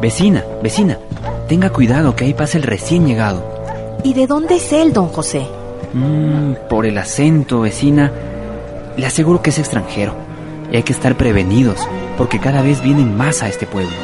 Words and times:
Vecina, 0.00 0.44
vecina, 0.62 0.98
tenga 1.48 1.70
cuidado 1.70 2.14
que 2.14 2.24
ahí 2.24 2.34
pasa 2.34 2.58
el 2.58 2.64
recién 2.64 3.06
llegado. 3.06 3.42
¿Y 4.04 4.12
de 4.12 4.26
dónde 4.26 4.56
es 4.56 4.72
él, 4.72 4.92
don 4.92 5.08
José? 5.08 5.46
Mm, 5.94 6.68
por 6.68 6.84
el 6.84 6.98
acento, 6.98 7.60
vecina. 7.60 8.12
Le 8.96 9.06
aseguro 9.06 9.42
que 9.42 9.50
es 9.50 9.58
extranjero. 9.58 10.14
Y 10.70 10.76
hay 10.76 10.82
que 10.82 10.92
estar 10.92 11.16
prevenidos, 11.16 11.88
porque 12.18 12.38
cada 12.38 12.60
vez 12.60 12.82
vienen 12.82 13.16
más 13.16 13.42
a 13.42 13.48
este 13.48 13.66
pueblo. 13.66 13.96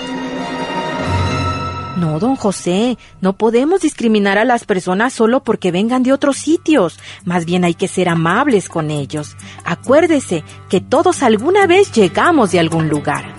No, 1.98 2.18
don 2.18 2.36
José, 2.36 2.96
no 3.20 3.34
podemos 3.34 3.82
discriminar 3.82 4.38
a 4.38 4.44
las 4.44 4.64
personas 4.64 5.12
solo 5.12 5.44
porque 5.44 5.70
vengan 5.70 6.02
de 6.02 6.12
otros 6.12 6.36
sitios. 6.36 6.98
Más 7.24 7.44
bien 7.44 7.64
hay 7.64 7.74
que 7.74 7.86
ser 7.86 8.08
amables 8.08 8.68
con 8.68 8.90
ellos. 8.90 9.36
Acuérdese 9.64 10.42
que 10.68 10.80
todos 10.80 11.22
alguna 11.22 11.66
vez 11.66 11.92
llegamos 11.92 12.50
de 12.50 12.60
algún 12.60 12.88
lugar. 12.88 13.31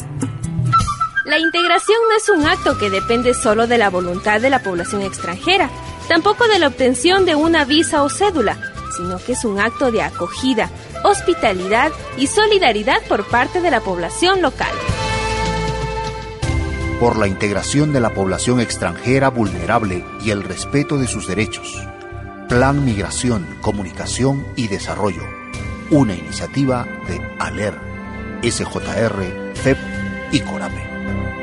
La 1.26 1.40
integración 1.40 1.98
no 2.09 2.18
es 2.18 2.27
un 2.27 2.45
acto 2.45 2.77
que 2.77 2.90
depende 2.90 3.34
solo 3.34 3.66
de 3.66 3.77
la 3.77 3.90
voluntad 3.90 4.41
de 4.41 4.49
la 4.49 4.62
población 4.62 5.04
extranjera, 5.04 5.70
tampoco 6.10 6.48
de 6.49 6.60
la 6.60 6.68
obtención 6.68 7.26
de 7.26 7.34
una 7.34 7.63
visa 7.63 8.04
o 8.04 8.10
cédula, 8.10 8.57
sino 8.98 9.18
que 9.20 9.32
es 9.32 9.46
un 9.46 9.57
acto 9.57 9.90
de 9.90 10.01
acogida, 10.01 10.70
hospitalidad 11.05 11.94
y 12.18 12.27
solidaridad 12.27 13.01
por 13.07 13.26
parte 13.26 13.62
de 13.62 13.71
la 13.71 13.79
población 13.79 14.41
local. 14.41 14.74
Por 16.99 17.18
la 17.18 17.27
integración 17.27 17.94
de 17.94 18.01
la 18.01 18.13
población 18.13 18.60
extranjera 18.60 19.29
vulnerable 19.29 20.05
y 20.26 20.32
el 20.32 20.44
respeto 20.44 20.98
de 20.98 21.07
sus 21.07 21.26
derechos. 21.26 21.82
Plan 22.49 22.84
Migración, 22.84 23.48
Comunicación 23.62 24.46
y 24.57 24.68
Desarrollo. 24.68 25.24
Una 25.90 26.16
iniciativa 26.16 26.85
de 27.07 27.21
ALER, 27.40 27.79
SJR, 28.41 29.54
FEP 29.55 29.77
y 30.34 30.41
CORAPE. 30.41 30.93
thank 31.05 31.37
you 31.37 31.43